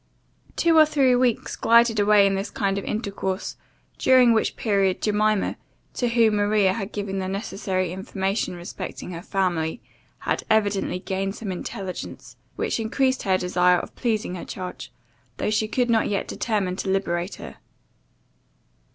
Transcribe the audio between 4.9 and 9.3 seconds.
Jemima, to whom Maria had given the necessary information respecting her